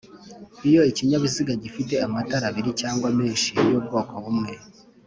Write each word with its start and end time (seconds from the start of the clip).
Iyo 0.69 0.81
ikinyabiziga 0.91 1.53
gifite 1.63 1.93
amatara 2.05 2.45
abiri 2.51 2.71
cyangwa 2.81 3.07
menshi 3.19 3.51
y'ubwoko 3.69 4.13
bumwe 4.23 4.53